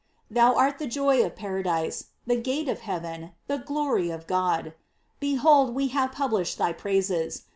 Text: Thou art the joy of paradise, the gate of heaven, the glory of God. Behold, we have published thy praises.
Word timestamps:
Thou 0.31 0.55
art 0.55 0.79
the 0.79 0.87
joy 0.87 1.23
of 1.23 1.35
paradise, 1.35 2.05
the 2.25 2.35
gate 2.35 2.67
of 2.67 2.79
heaven, 2.79 3.33
the 3.45 3.57
glory 3.59 4.09
of 4.09 4.25
God. 4.25 4.73
Behold, 5.19 5.75
we 5.75 5.89
have 5.89 6.11
published 6.11 6.57
thy 6.57 6.73
praises. 6.73 7.43